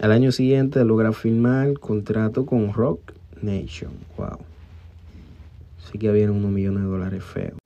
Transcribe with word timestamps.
Al 0.00 0.10
año 0.12 0.32
siguiente 0.32 0.84
logra 0.84 1.12
firmar 1.12 1.78
contrato 1.78 2.46
con 2.46 2.72
Rock 2.72 3.12
Nation. 3.40 3.92
Wow. 4.16 4.38
Sí 5.90 5.98
que 5.98 6.08
había 6.08 6.30
unos 6.30 6.50
millones 6.50 6.82
de 6.82 6.88
dólares 6.88 7.22
feos. 7.22 7.58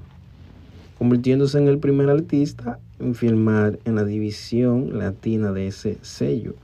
Convirtiéndose 0.98 1.58
en 1.58 1.68
el 1.68 1.78
primer 1.78 2.10
artista 2.10 2.78
en 2.98 3.14
firmar 3.14 3.78
en 3.84 3.94
la 3.94 4.04
división 4.04 4.98
latina 4.98 5.52
de 5.52 5.68
ese 5.68 5.98
sello. 6.02 6.54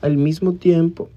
Al 0.00 0.16
mismo 0.16 0.54
tiempo, 0.54 1.08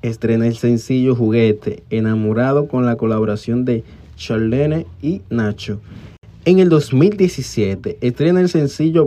estrena 0.00 0.46
el 0.46 0.56
sencillo 0.56 1.14
Juguete, 1.14 1.82
enamorado 1.90 2.66
con 2.66 2.86
la 2.86 2.96
colaboración 2.96 3.64
de 3.64 3.84
Charlene 4.16 4.86
y 5.00 5.22
Nacho. 5.30 5.80
En 6.44 6.58
el 6.58 6.68
2017 6.68 7.98
estrena 8.00 8.40
el 8.40 8.48
sencillo 8.48 9.06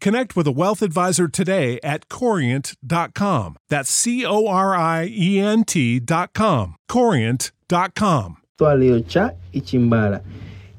connect 0.00 0.36
with 0.36 0.46
a 0.46 0.52
wealth 0.52 0.82
advisor 0.82 1.28
today 1.28 1.80
at 1.82 2.08
corient.com. 2.08 3.56
That's 3.68 3.90
C 3.90 4.24
O 4.24 4.46
R 4.46 4.74
I 4.74 5.06
E 5.10 5.40
N 5.40 5.64
T.com. 5.64 6.76
Corient.com. 6.88 8.36
Y 9.52 9.60
Chimbala, 9.62 10.22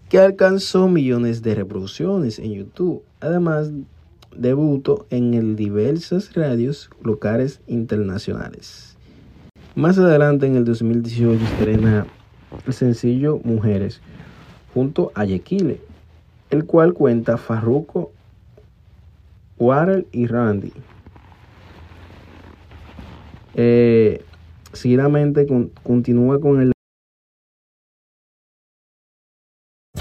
que 0.09 0.19
alcanzó 0.19 0.87
millones 0.87 1.41
de 1.41 1.55
reproducciones 1.55 2.39
en 2.39 2.53
YouTube. 2.53 3.03
Además, 3.19 3.71
debutó 4.35 5.05
en 5.09 5.55
diversas 5.55 6.33
radios 6.33 6.89
locales 7.01 7.61
internacionales. 7.67 8.95
Más 9.75 9.97
adelante, 9.97 10.47
en 10.47 10.55
el 10.55 10.63
2018, 10.63 11.43
estrena 11.43 12.07
el 12.65 12.73
sencillo 12.73 13.41
Mujeres 13.43 13.99
junto 14.73 15.11
a 15.15 15.25
Yequile, 15.25 15.81
el 16.49 16.65
cual 16.65 16.93
cuenta 16.93 17.37
Farruko, 17.37 18.13
Warren 19.57 20.05
y 20.11 20.27
Randy. 20.27 20.73
Eh, 23.55 24.23
seguidamente 24.73 25.47
con, 25.47 25.71
continúa 25.83 26.41
con 26.41 26.61
el 26.61 26.74